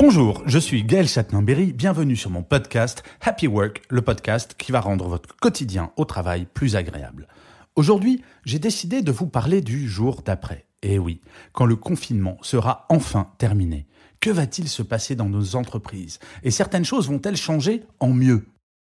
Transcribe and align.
Bonjour, 0.00 0.44
je 0.46 0.60
suis 0.60 0.84
Gaël 0.84 1.08
Châtelain-Berry, 1.08 1.72
bienvenue 1.72 2.14
sur 2.14 2.30
mon 2.30 2.44
podcast 2.44 3.02
Happy 3.20 3.48
Work, 3.48 3.82
le 3.90 4.00
podcast 4.00 4.54
qui 4.56 4.70
va 4.70 4.80
rendre 4.80 5.08
votre 5.08 5.34
quotidien 5.34 5.90
au 5.96 6.04
travail 6.04 6.46
plus 6.54 6.76
agréable. 6.76 7.26
Aujourd'hui, 7.74 8.22
j'ai 8.44 8.60
décidé 8.60 9.02
de 9.02 9.10
vous 9.10 9.26
parler 9.26 9.60
du 9.60 9.88
jour 9.88 10.22
d'après. 10.24 10.66
Et 10.84 11.00
oui, 11.00 11.20
quand 11.50 11.66
le 11.66 11.74
confinement 11.74 12.38
sera 12.42 12.86
enfin 12.90 13.32
terminé, 13.38 13.88
que 14.20 14.30
va-t-il 14.30 14.68
se 14.68 14.82
passer 14.82 15.16
dans 15.16 15.28
nos 15.28 15.56
entreprises? 15.56 16.20
Et 16.44 16.52
certaines 16.52 16.84
choses 16.84 17.08
vont-elles 17.08 17.36
changer 17.36 17.82
en 17.98 18.12
mieux? 18.12 18.46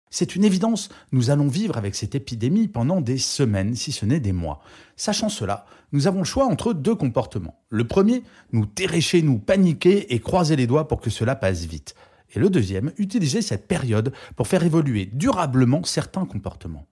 C'est 0.10 0.36
une 0.36 0.44
évidence, 0.44 0.90
nous 1.12 1.30
allons 1.30 1.48
vivre 1.48 1.78
avec 1.78 1.96
cette 1.96 2.16
épidémie 2.16 2.68
pendant 2.68 3.00
des 3.00 3.20
semaines, 3.20 3.76
si 3.76 3.92
ce 3.92 4.06
n'est 4.06 4.20
des 4.20 4.32
mois. 4.32 4.62
Sachant 4.96 5.30
cela, 5.30 5.66
nous 5.92 6.08
avons 6.08 6.20
le 6.20 6.26
choix 6.26 6.46
entre 6.46 6.74
deux 6.74 6.96
comportements. 6.96 7.60
Le 7.70 7.88
premier, 7.88 8.24
nous 8.52 8.66
terrécher, 8.66 9.22
nous 9.22 9.38
paniquer 9.38 10.14
et 10.14 10.20
croiser 10.20 10.56
les 10.56 10.68
doigts 10.68 10.88
pour 10.88 11.00
que 11.00 11.10
cela 11.10 11.36
passe 11.36 11.66
vite. 11.66 11.96
Et 12.34 12.40
le 12.40 12.50
deuxième, 12.50 12.92
utiliser 12.98 13.42
cette 13.42 13.68
période 13.68 14.14
pour 14.36 14.48
faire 14.48 14.64
évoluer 14.64 15.10
durablement 15.14 15.84
certains 15.84 16.26
comportements. 16.26 16.86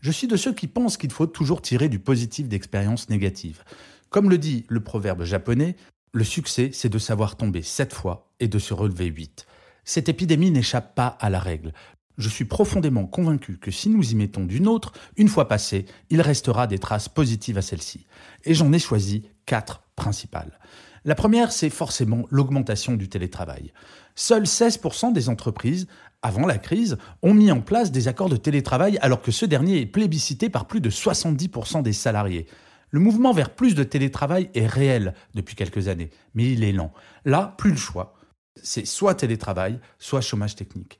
Je 0.00 0.12
suis 0.12 0.28
de 0.28 0.36
ceux 0.36 0.52
qui 0.52 0.68
pensent 0.68 0.96
qu'il 0.96 1.10
faut 1.10 1.26
toujours 1.26 1.62
tirer 1.62 1.88
du 1.88 1.98
positif 1.98 2.48
d'expériences 2.48 3.08
négatives. 3.08 3.64
Comme 4.10 4.30
le 4.30 4.38
dit 4.38 4.64
le 4.68 4.80
proverbe 4.80 5.24
japonais, 5.24 5.76
le 6.12 6.24
succès, 6.24 6.70
c'est 6.72 6.88
de 6.88 6.98
savoir 6.98 7.36
tomber 7.36 7.62
sept 7.62 7.92
fois 7.92 8.30
et 8.40 8.48
de 8.48 8.58
se 8.58 8.72
relever 8.74 9.06
huit. 9.06 9.46
Cette 9.84 10.08
épidémie 10.08 10.50
n'échappe 10.50 10.94
pas 10.94 11.06
à 11.06 11.30
la 11.30 11.40
règle 11.40 11.72
je 12.18 12.28
suis 12.28 12.44
profondément 12.44 13.06
convaincu 13.06 13.58
que 13.58 13.70
si 13.70 13.88
nous 13.88 14.10
y 14.10 14.16
mettons 14.16 14.44
d'une 14.44 14.66
autre, 14.66 14.92
une 15.16 15.28
fois 15.28 15.48
passée, 15.48 15.86
il 16.10 16.20
restera 16.20 16.66
des 16.66 16.78
traces 16.78 17.08
positives 17.08 17.58
à 17.58 17.62
celle-ci. 17.62 18.06
Et 18.44 18.54
j'en 18.54 18.72
ai 18.72 18.78
choisi 18.78 19.22
quatre 19.46 19.82
principales. 19.94 20.58
La 21.04 21.14
première, 21.14 21.52
c'est 21.52 21.70
forcément 21.70 22.24
l'augmentation 22.30 22.94
du 22.94 23.08
télétravail. 23.08 23.72
Seuls 24.16 24.42
16% 24.42 25.12
des 25.12 25.28
entreprises, 25.28 25.86
avant 26.20 26.44
la 26.44 26.58
crise, 26.58 26.98
ont 27.22 27.34
mis 27.34 27.52
en 27.52 27.60
place 27.60 27.92
des 27.92 28.08
accords 28.08 28.28
de 28.28 28.36
télétravail 28.36 28.98
alors 29.00 29.22
que 29.22 29.30
ce 29.30 29.46
dernier 29.46 29.80
est 29.80 29.86
plébiscité 29.86 30.50
par 30.50 30.66
plus 30.66 30.80
de 30.80 30.90
70% 30.90 31.82
des 31.82 31.92
salariés. 31.92 32.46
Le 32.90 33.00
mouvement 33.00 33.32
vers 33.32 33.50
plus 33.50 33.74
de 33.74 33.84
télétravail 33.84 34.50
est 34.54 34.66
réel 34.66 35.14
depuis 35.34 35.54
quelques 35.54 35.88
années, 35.88 36.10
mais 36.34 36.50
il 36.50 36.64
est 36.64 36.72
lent. 36.72 36.92
Là, 37.24 37.54
plus 37.58 37.70
le 37.70 37.76
choix. 37.76 38.14
C'est 38.60 38.86
soit 38.86 39.14
télétravail, 39.14 39.78
soit 39.98 40.20
chômage 40.20 40.56
technique. 40.56 40.98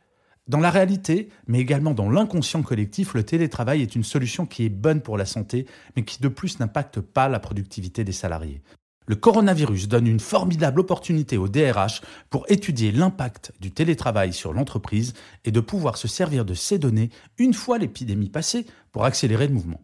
Dans 0.49 0.61
la 0.61 0.71
réalité, 0.71 1.29
mais 1.47 1.61
également 1.61 1.93
dans 1.93 2.09
l'inconscient 2.09 2.63
collectif, 2.63 3.13
le 3.13 3.23
télétravail 3.23 3.83
est 3.83 3.95
une 3.95 4.03
solution 4.03 4.47
qui 4.47 4.65
est 4.65 4.71
bonne 4.71 5.03
pour 5.03 5.19
la 5.19 5.27
santé, 5.27 5.67
mais 5.95 6.05
qui 6.05 6.23
de 6.23 6.29
plus 6.29 6.59
n'impacte 6.59 7.01
pas 7.01 7.29
la 7.29 7.39
productivité 7.39 8.03
des 8.03 8.13
salariés. 8.13 8.63
Le 9.07 9.17
coronavirus 9.17 9.89
donne 9.89 10.07
une 10.07 10.21
formidable 10.21 10.81
opportunité 10.81 11.37
au 11.37 11.49
DRH 11.49 12.01
pour 12.31 12.47
étudier 12.49 12.93
l'impact 12.93 13.53
du 13.61 13.71
télétravail 13.73 14.33
sur 14.33 14.55
l'entreprise 14.55 15.13
et 15.45 15.51
de 15.51 15.61
pouvoir 15.61 15.99
se 15.99 16.09
servir 16.09 16.47
de 16.47 16.55
ces 16.55 16.79
données 16.79 17.11
une 17.37 17.55
fois 17.55 17.79
l'épidémie 17.79 18.31
passée 18.31 18.67
pour 18.93 19.05
accélérer 19.05 19.49
le 19.49 19.55
mouvement. 19.55 19.81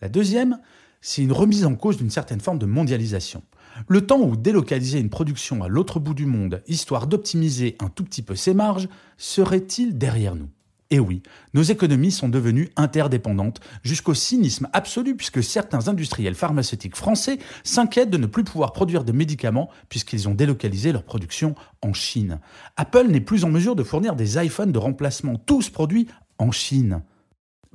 La 0.00 0.08
deuxième, 0.08 0.58
c'est 1.00 1.22
une 1.22 1.32
remise 1.32 1.64
en 1.64 1.74
cause 1.74 1.96
d'une 1.96 2.10
certaine 2.10 2.40
forme 2.40 2.58
de 2.58 2.66
mondialisation. 2.66 3.42
Le 3.88 4.06
temps 4.06 4.20
où 4.20 4.36
délocaliser 4.36 4.98
une 4.98 5.10
production 5.10 5.62
à 5.62 5.68
l'autre 5.68 6.00
bout 6.00 6.14
du 6.14 6.26
monde, 6.26 6.62
histoire 6.66 7.06
d'optimiser 7.06 7.76
un 7.80 7.88
tout 7.88 8.04
petit 8.04 8.22
peu 8.22 8.34
ses 8.34 8.54
marges, 8.54 8.88
serait-il 9.16 9.98
derrière 9.98 10.34
nous? 10.34 10.48
Eh 10.90 11.00
oui, 11.00 11.22
nos 11.52 11.62
économies 11.62 12.12
sont 12.12 12.28
devenues 12.28 12.68
interdépendantes, 12.76 13.58
jusqu'au 13.82 14.14
cynisme 14.14 14.68
absolu 14.72 15.16
puisque 15.16 15.42
certains 15.42 15.88
industriels 15.88 16.36
pharmaceutiques 16.36 16.94
français 16.94 17.38
s'inquiètent 17.64 18.10
de 18.10 18.18
ne 18.18 18.26
plus 18.26 18.44
pouvoir 18.44 18.72
produire 18.72 19.02
de 19.02 19.10
médicaments 19.10 19.68
puisqu'ils 19.88 20.28
ont 20.28 20.34
délocalisé 20.34 20.92
leur 20.92 21.02
production 21.02 21.56
en 21.82 21.92
Chine. 21.92 22.38
Apple 22.76 23.08
n'est 23.08 23.20
plus 23.20 23.44
en 23.44 23.50
mesure 23.50 23.74
de 23.74 23.82
fournir 23.82 24.14
des 24.14 24.38
iPhones 24.38 24.70
de 24.70 24.78
remplacement, 24.78 25.36
tous 25.38 25.70
produits 25.70 26.06
en 26.38 26.52
Chine. 26.52 27.02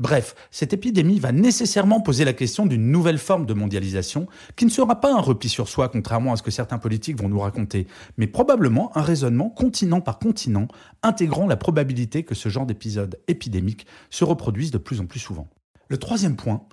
Bref, 0.02 0.34
cette 0.50 0.74
épidémie 0.74 1.20
va 1.20 1.32
nécessairement 1.32 2.02
poser 2.02 2.26
la 2.26 2.34
question 2.34 2.66
d'une 2.66 2.92
nouvelle 2.92 3.20
forme 3.20 3.46
de 3.46 3.54
mondialisation 3.54 4.26
qui 4.56 4.66
ne 4.66 4.72
sera 4.72 5.00
pas 5.00 5.14
un 5.14 5.20
repli 5.20 5.48
sur 5.48 5.68
soi, 5.68 5.90
contrairement 5.90 6.34
à 6.34 6.38
ce 6.38 6.42
que 6.42 6.50
certains 6.50 6.80
politiques 6.80 7.22
vont 7.22 7.30
nous 7.30 7.40
raconter, 7.40 7.86
mais 8.18 8.26
probablement 8.26 8.98
un 8.98 9.04
raisonnement 9.04 9.52
continent 9.52 10.02
par 10.02 10.18
continent, 10.18 10.68
intégrant 11.04 11.46
la 11.46 11.56
probabilité 11.56 12.24
que 12.24 12.34
ce 12.34 12.50
genre 12.50 12.66
d'épisode 12.66 13.20
épidémique 13.28 13.86
se 14.10 14.24
reproduise 14.24 14.72
de 14.72 14.80
plus 14.80 15.02
en 15.02 15.06
plus 15.06 15.20
souvent. 15.20 15.48
Le 15.88 15.98
troisième 15.98 16.36
point, 16.36 16.64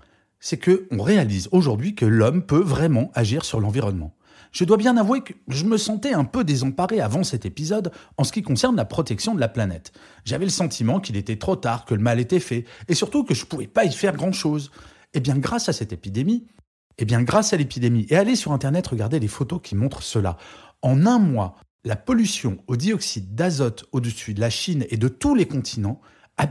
c'est 0.41 0.56
que 0.56 0.89
on 0.91 1.03
réalise 1.03 1.50
aujourd'hui 1.53 1.95
que 1.95 2.06
l'homme 2.06 2.41
peut 2.41 2.62
vraiment 2.62 3.10
agir 3.12 3.45
sur 3.45 3.60
l'environnement. 3.60 4.15
Je 4.53 4.64
dois 4.64 4.76
bien 4.76 4.97
avouer 4.97 5.20
que 5.20 5.34
je 5.48 5.64
me 5.64 5.76
sentais 5.76 6.12
un 6.12 6.25
peu 6.25 6.44
désemparé 6.44 7.00
avant 7.00 7.22
cet 7.22 7.47
épisode 7.47 7.92
en 8.16 8.25
ce 8.25 8.32
qui 8.32 8.42
concerne 8.42 8.76
la 8.76 8.84
protection 8.84 9.34
de 9.34 9.41
la 9.41 9.48
planète. 9.48 9.92
J'avais 10.25 10.44
le 10.44 10.50
sentiment 10.50 11.00
qu'il 11.00 11.16
était 11.16 11.36
trop 11.36 11.56
tard, 11.56 11.84
que 11.84 11.94
le 11.94 12.03
mal 12.03 12.20
était 12.20 12.41
fait, 12.41 12.64
et 12.88 12.94
surtout 12.94 13.25
que 13.25 13.34
je 13.34 13.44
ne 13.44 13.47
pouvais 13.47 13.66
pas 13.66 13.84
y 13.84 13.92
faire 13.92 14.16
grand-chose. 14.16 14.70
Eh 15.14 15.20
bien, 15.20 15.36
grâce 15.36 15.69
à 15.69 15.72
cette 15.72 15.92
épidémie, 15.92 16.47
eh 16.98 17.04
bien, 17.04 17.22
grâce 17.22 17.53
à 17.53 17.56
l'épidémie, 17.56 18.06
et 18.10 18.16
allez 18.16 18.36
sur 18.36 18.53
Internet 18.53 18.86
regarder 18.86 19.20
les 19.20 19.28
photos 19.28 19.60
qui 19.62 19.76
montrent 19.76 20.03
cela, 20.03 20.36
en 20.82 21.06
un 21.06 21.19
mois, 21.19 21.56
la 21.84 21.97
pollution 21.97 22.59
au 22.66 22.76
dioxyde 22.76 23.34
d'azote 23.34 23.86
au-dessus 23.92 24.34
de 24.34 24.41
la 24.41 24.50
Chine 24.50 24.84
et 24.91 24.97
de 24.97 25.09
tous 25.09 25.34
les 25.34 25.47
continents 25.47 26.00
a 26.38 26.47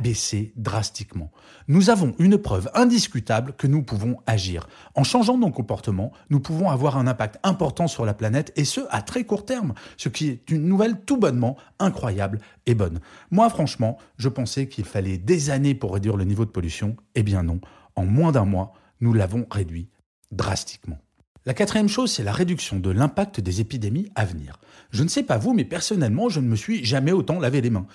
drastiquement. 0.56 1.32
Nous 1.68 1.90
avons 1.90 2.14
une 2.20 2.38
preuve 2.38 2.70
indiscutable 2.74 3.54
que 3.58 3.68
nous 3.68 3.82
pouvons 3.82 4.18
agir. 4.28 4.68
En 4.96 5.04
changeant 5.04 5.38
nos 5.38 5.50
comportements, 5.50 6.12
nous 6.30 6.40
pouvons 6.40 6.70
avoir 6.70 6.98
un 6.98 7.08
impact 7.08 7.40
important 7.44 7.88
sur 7.88 8.06
la 8.06 8.14
planète 8.14 8.52
et 8.56 8.66
ce, 8.66 8.82
à 8.90 9.02
très 9.02 9.24
court 9.24 9.46
terme, 9.46 9.74
ce 9.96 10.10
qui 10.10 10.28
est 10.28 10.52
une 10.52 10.68
nouvelle 10.68 11.02
tout 11.02 11.18
bonnement 11.18 11.58
incroyable 11.80 12.40
et 12.66 12.76
bonne. 12.76 13.00
Moi, 13.32 13.50
franchement, 13.50 13.98
je 14.18 14.30
pensais 14.30 14.68
qu'il 14.68 14.86
fallait 14.86 15.18
des 15.18 15.50
années 15.50 15.76
pour 15.76 15.94
réduire 15.94 16.18
le 16.18 16.26
niveau 16.26 16.46
de 16.46 16.52
pollution. 16.52 16.98
Eh 17.16 17.24
bien 17.24 17.44
non, 17.44 17.60
en 17.96 18.06
moins 18.06 18.32
d'un 18.32 18.46
mois, 18.46 18.74
nous 19.00 19.14
l'avons 19.14 19.48
réduit 19.50 19.90
drastiquement. 20.32 21.00
La 21.48 21.54
quatrième 21.54 21.88
chose, 21.88 22.12
c'est 22.12 22.26
la 22.26 22.34
réduction 22.34 22.78
de 22.78 22.90
l'impact 22.90 23.40
des 23.40 23.62
épidémies 23.62 24.12
à 24.16 24.26
venir. 24.26 24.60
Je 24.92 25.02
ne 25.02 25.08
sais 25.08 25.24
pas 25.24 25.38
vous, 25.38 25.54
mais 25.54 25.64
personnellement, 25.64 26.28
je 26.28 26.42
ne 26.42 26.48
me 26.48 26.58
suis 26.58 26.84
jamais 26.84 27.14
autant 27.14 27.40
lavé 27.40 27.62
les 27.62 27.70
mains. 27.70 27.88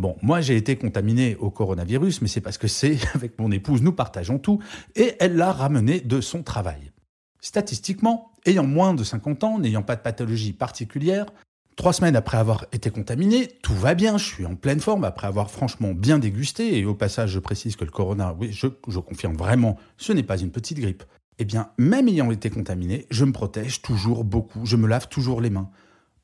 Bon, 0.00 0.16
moi 0.22 0.40
j'ai 0.40 0.56
été 0.56 0.76
contaminé 0.76 1.36
au 1.40 1.50
coronavirus, 1.50 2.22
mais 2.22 2.28
c'est 2.28 2.40
parce 2.40 2.56
que 2.56 2.68
c'est 2.68 2.96
avec 3.14 3.38
mon 3.38 3.52
épouse, 3.52 3.82
nous 3.82 3.92
partageons 3.92 4.38
tout, 4.38 4.58
et 4.96 5.12
elle 5.20 5.36
l'a 5.36 5.52
ramené 5.52 6.00
de 6.00 6.22
son 6.22 6.42
travail. 6.42 6.90
Statistiquement, 7.42 8.32
ayant 8.46 8.64
moins 8.64 8.94
de 8.94 9.04
50 9.04 9.44
ans, 9.44 9.58
n'ayant 9.58 9.82
pas 9.82 9.96
de 9.96 10.00
pathologie 10.00 10.54
particulière, 10.54 11.26
trois 11.76 11.92
semaines 11.92 12.16
après 12.16 12.38
avoir 12.38 12.64
été 12.72 12.88
contaminé, 12.88 13.48
tout 13.62 13.74
va 13.74 13.94
bien, 13.94 14.16
je 14.16 14.24
suis 14.24 14.46
en 14.46 14.54
pleine 14.54 14.80
forme 14.80 15.04
après 15.04 15.26
avoir 15.26 15.50
franchement 15.50 15.92
bien 15.92 16.18
dégusté, 16.18 16.78
et 16.78 16.86
au 16.86 16.94
passage 16.94 17.32
je 17.32 17.38
précise 17.38 17.76
que 17.76 17.84
le 17.84 17.90
corona, 17.90 18.34
oui, 18.40 18.52
je, 18.52 18.68
je 18.88 19.00
confirme 19.00 19.36
vraiment, 19.36 19.76
ce 19.98 20.14
n'est 20.14 20.22
pas 20.22 20.38
une 20.38 20.50
petite 20.50 20.80
grippe. 20.80 21.04
Eh 21.38 21.44
bien, 21.44 21.72
même 21.76 22.08
ayant 22.08 22.30
été 22.30 22.48
contaminé, 22.48 23.06
je 23.10 23.26
me 23.26 23.32
protège 23.32 23.82
toujours 23.82 24.24
beaucoup, 24.24 24.64
je 24.64 24.76
me 24.76 24.88
lave 24.88 25.08
toujours 25.08 25.42
les 25.42 25.50
mains. 25.50 25.68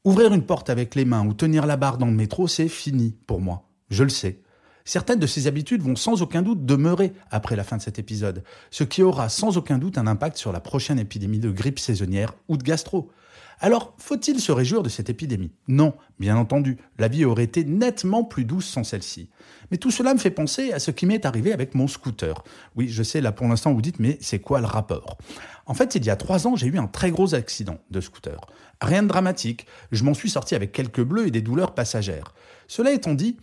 Ouvrir 0.06 0.32
une 0.32 0.42
porte 0.42 0.70
avec 0.70 0.94
les 0.94 1.04
mains 1.04 1.26
ou 1.26 1.34
tenir 1.34 1.66
la 1.66 1.76
barre 1.76 1.98
dans 1.98 2.06
le 2.06 2.12
métro, 2.12 2.46
c'est 2.46 2.68
fini 2.68 3.16
pour 3.26 3.40
moi. 3.40 3.64
Je 3.90 4.04
le 4.04 4.08
sais. 4.08 4.40
Certaines 4.86 5.18
de 5.18 5.26
ces 5.26 5.48
habitudes 5.48 5.82
vont 5.82 5.96
sans 5.96 6.22
aucun 6.22 6.42
doute 6.42 6.64
demeurer 6.64 7.12
après 7.32 7.56
la 7.56 7.64
fin 7.64 7.76
de 7.76 7.82
cet 7.82 7.98
épisode, 7.98 8.44
ce 8.70 8.84
qui 8.84 9.02
aura 9.02 9.28
sans 9.28 9.56
aucun 9.58 9.78
doute 9.78 9.98
un 9.98 10.06
impact 10.06 10.36
sur 10.36 10.52
la 10.52 10.60
prochaine 10.60 11.00
épidémie 11.00 11.40
de 11.40 11.50
grippe 11.50 11.80
saisonnière 11.80 12.34
ou 12.46 12.56
de 12.56 12.62
gastro. 12.62 13.10
Alors, 13.58 13.94
faut-il 13.98 14.38
se 14.38 14.52
réjouir 14.52 14.82
de 14.82 14.88
cette 14.88 15.10
épidémie? 15.10 15.50
Non, 15.66 15.94
bien 16.20 16.36
entendu, 16.36 16.76
la 16.98 17.08
vie 17.08 17.24
aurait 17.24 17.44
été 17.44 17.64
nettement 17.64 18.22
plus 18.22 18.44
douce 18.44 18.66
sans 18.66 18.84
celle-ci. 18.84 19.28
Mais 19.70 19.78
tout 19.78 19.90
cela 19.90 20.14
me 20.14 20.20
fait 20.20 20.30
penser 20.30 20.72
à 20.72 20.78
ce 20.78 20.92
qui 20.92 21.06
m'est 21.06 21.26
arrivé 21.26 21.52
avec 21.52 21.74
mon 21.74 21.88
scooter. 21.88 22.44
Oui, 22.76 22.88
je 22.88 23.02
sais, 23.02 23.20
là 23.20 23.32
pour 23.32 23.48
l'instant 23.48 23.72
vous 23.72 23.82
dites, 23.82 23.98
mais 23.98 24.18
c'est 24.20 24.38
quoi 24.38 24.60
le 24.60 24.66
rapport? 24.66 25.18
En 25.64 25.74
fait, 25.74 25.96
il 25.96 26.04
y 26.04 26.10
a 26.10 26.16
trois 26.16 26.46
ans, 26.46 26.54
j'ai 26.54 26.68
eu 26.68 26.78
un 26.78 26.86
très 26.86 27.10
gros 27.10 27.34
accident 27.34 27.78
de 27.90 28.00
scooter. 28.00 28.40
Rien 28.80 29.02
de 29.02 29.08
dramatique, 29.08 29.66
je 29.90 30.04
m'en 30.04 30.14
suis 30.14 30.30
sorti 30.30 30.54
avec 30.54 30.70
quelques 30.70 31.02
bleus 31.02 31.26
et 31.26 31.32
des 31.32 31.40
douleurs 31.40 31.74
passagères. 31.74 32.34
Cela 32.68 32.92
étant 32.92 33.14
dit, 33.14 33.36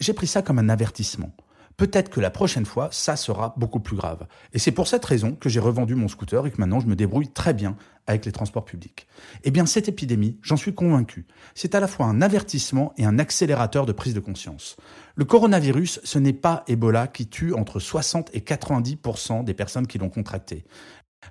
j'ai 0.00 0.12
pris 0.12 0.26
ça 0.26 0.42
comme 0.42 0.58
un 0.58 0.68
avertissement. 0.68 1.30
peut-être 1.76 2.10
que 2.10 2.20
la 2.20 2.28
prochaine 2.30 2.66
fois, 2.66 2.90
ça 2.92 3.16
sera 3.16 3.54
beaucoup 3.56 3.80
plus 3.80 3.96
grave. 3.96 4.26
Et 4.52 4.58
c'est 4.58 4.70
pour 4.70 4.86
cette 4.86 5.04
raison 5.04 5.32
que 5.32 5.48
j'ai 5.48 5.60
revendu 5.60 5.94
mon 5.94 6.08
scooter 6.08 6.46
et 6.46 6.50
que 6.50 6.58
maintenant 6.58 6.80
je 6.80 6.86
me 6.86 6.94
débrouille 6.94 7.28
très 7.28 7.54
bien 7.54 7.74
avec 8.06 8.26
les 8.26 8.32
transports 8.32 8.66
publics. 8.66 9.06
Eh 9.44 9.50
bien, 9.50 9.64
cette 9.64 9.88
épidémie, 9.88 10.38
j'en 10.42 10.58
suis 10.58 10.74
convaincu, 10.74 11.26
c'est 11.54 11.74
à 11.74 11.80
la 11.80 11.88
fois 11.88 12.04
un 12.04 12.20
avertissement 12.20 12.92
et 12.98 13.06
un 13.06 13.18
accélérateur 13.18 13.86
de 13.86 13.92
prise 13.92 14.12
de 14.12 14.20
conscience. 14.20 14.76
Le 15.14 15.24
coronavirus, 15.24 16.00
ce 16.04 16.18
n'est 16.18 16.34
pas 16.34 16.64
Ebola 16.66 17.06
qui 17.06 17.28
tue 17.28 17.54
entre 17.54 17.80
60 17.80 18.30
et 18.34 18.40
90% 18.40 19.44
des 19.44 19.54
personnes 19.54 19.86
qui 19.86 19.96
l'ont 19.96 20.10
contracté. 20.10 20.64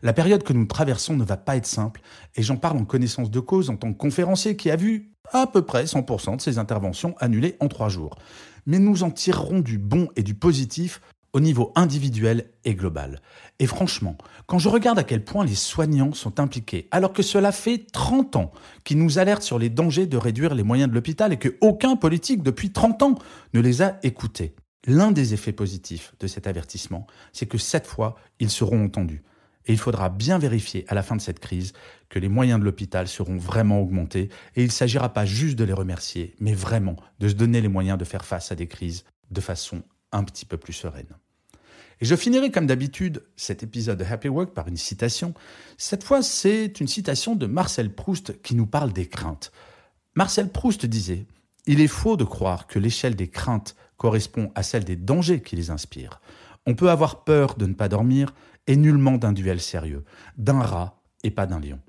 La 0.02 0.14
période 0.14 0.44
que 0.44 0.54
nous 0.54 0.66
traversons 0.66 1.16
ne 1.16 1.24
va 1.24 1.38
pas 1.38 1.56
être 1.56 1.66
simple, 1.66 2.02
et 2.36 2.44
j'en 2.44 2.58
parle 2.58 2.78
en 2.78 2.86
connaissance 2.86 3.32
de 3.32 3.40
cause 3.40 3.70
en 3.70 3.76
tant 3.76 3.92
que 3.92 3.98
conférencier 3.98 4.56
qui 4.56 4.72
a 4.72 4.76
vu 4.76 5.12
à 5.32 5.48
peu 5.48 5.64
près 5.64 5.84
100% 5.84 6.38
de 6.38 6.42
ses 6.42 6.58
interventions 6.58 7.16
annulées 7.20 7.58
en 7.60 7.68
trois 7.68 7.90
jours 7.90 8.16
mais 8.70 8.80
nous 8.80 9.04
en 9.04 9.10
tirerons 9.10 9.60
du 9.60 9.80
bon 9.80 10.10
et 10.16 10.22
du 10.22 10.36
positif 10.36 11.02
au 11.34 11.40
niveau 11.40 11.72
individuel 11.76 12.52
et 12.66 12.76
global. 12.76 13.22
Et 13.60 13.66
franchement, 13.66 14.16
quand 14.46 14.60
je 14.60 14.70
regarde 14.70 15.00
à 15.00 15.04
quel 15.04 15.24
point 15.24 15.44
les 15.46 15.56
soignants 15.56 16.14
sont 16.14 16.40
impliqués, 16.40 16.88
alors 16.92 17.14
que 17.14 17.24
cela 17.24 17.52
fait 17.52 17.86
30 17.92 18.36
ans 18.36 18.52
qu'ils 18.84 19.00
nous 19.00 19.18
alertent 19.18 19.44
sur 19.44 19.60
les 19.60 19.70
dangers 19.70 20.06
de 20.06 20.18
réduire 20.18 20.54
les 20.54 20.64
moyens 20.64 20.90
de 20.90 20.96
l'hôpital 20.96 21.34
et 21.34 21.38
que 21.38 21.56
aucun 21.62 21.96
politique 21.96 22.44
depuis 22.44 22.72
30 22.72 23.04
ans 23.04 23.16
ne 23.54 23.60
les 23.60 23.82
a 23.82 24.00
écoutés, 24.02 24.56
l'un 24.88 25.12
des 25.12 25.34
effets 25.34 25.52
positifs 25.52 26.14
de 26.20 26.28
cet 26.28 26.48
avertissement, 26.48 27.06
c'est 27.34 27.48
que 27.48 27.58
cette 27.58 27.88
fois, 27.88 28.16
ils 28.40 28.50
seront 28.50 28.86
entendus. 28.86 29.24
Et 29.66 29.74
il 29.74 29.78
faudra 29.78 30.10
bien 30.10 30.38
vérifier 30.38 30.86
à 30.88 30.96
la 30.96 31.04
fin 31.04 31.16
de 31.16 31.22
cette 31.22 31.40
crise 31.40 31.74
que 32.10 32.20
les 32.20 32.30
moyens 32.30 32.60
de 32.60 32.66
l'hôpital 32.66 33.08
seront 33.08 33.38
vraiment 33.38 33.82
augmentés 33.82 34.30
et 34.56 34.62
il 34.62 34.68
ne 34.68 34.72
s'agira 34.72 35.14
pas 35.14 35.26
juste 35.26 35.58
de 35.58 35.64
les 35.64 35.74
remercier, 35.74 36.36
mais 36.40 36.54
vraiment 36.54 36.96
de 37.20 37.28
se 37.28 37.34
donner 37.34 37.62
les 37.62 37.68
moyens 37.68 37.98
de 37.98 38.06
faire 38.06 38.26
face 38.26 38.52
à 38.52 38.56
des 38.56 38.68
crises 38.68 39.04
de 39.32 39.42
façon 39.42 39.84
un 40.12 40.24
petit 40.24 40.46
peu 40.46 40.58
plus 40.58 40.74
sereine. 40.74 41.16
Et 42.02 42.06
je 42.06 42.16
finirai 42.16 42.50
comme 42.50 42.66
d'habitude 42.66 43.24
cet 43.36 43.62
épisode 43.62 44.00
de 44.00 44.06
Happy 44.06 44.30
Work 44.30 44.54
par 44.54 44.68
une 44.68 44.78
citation. 44.78 45.34
Cette 45.78 46.04
fois, 46.04 46.22
c'est 46.22 46.80
une 46.80 46.88
citation 46.88 47.36
de 47.36 47.46
Marcel 47.46 47.94
Proust 47.94 48.42
qui 48.42 48.56
nous 48.56 48.66
parle 48.66 48.94
des 48.94 49.08
craintes. 49.08 49.52
Marcel 50.16 50.50
Proust 50.50 50.86
disait 50.86 51.26
Il 51.68 51.82
est 51.82 51.88
faux 51.88 52.16
de 52.16 52.24
croire 52.24 52.68
que 52.68 52.80
l'échelle 52.80 53.16
des 53.16 53.28
craintes 53.28 53.76
correspond 53.98 54.52
à 54.56 54.64
celle 54.64 54.86
des 54.86 54.96
dangers 54.96 55.42
qui 55.42 55.58
les 55.58 55.72
inspirent. 55.72 56.22
On 56.66 56.74
peut 56.74 56.90
avoir 56.90 57.26
peur 57.26 57.56
de 57.56 57.66
ne 57.66 57.74
pas 57.74 57.90
dormir, 57.90 58.34
et 58.70 58.78
nullement 58.78 59.18
d'un 59.18 59.34
duel 59.34 59.60
sérieux, 59.60 60.06
d'un 60.38 60.62
rat 60.62 61.02
et 61.24 61.32
pas 61.32 61.48
d'un 61.48 61.60
lion. 61.60 61.80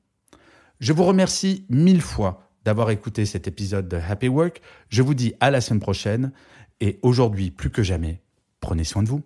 Je 0.81 0.95
vous 0.95 1.05
remercie 1.05 1.67
mille 1.69 2.01
fois 2.01 2.51
d'avoir 2.65 2.91
écouté 2.91 3.27
cet 3.27 3.47
épisode 3.47 3.87
de 3.87 3.99
Happy 3.99 4.29
Work. 4.29 4.63
Je 4.89 5.03
vous 5.03 5.13
dis 5.13 5.35
à 5.41 5.51
la 5.51 5.61
semaine 5.61 5.81
prochaine 5.81 6.33
et 6.81 6.99
aujourd'hui 7.03 7.51
plus 7.51 7.69
que 7.69 7.83
jamais, 7.83 8.23
prenez 8.61 8.85
soin 8.85 9.03
de 9.03 9.11
vous. 9.11 9.23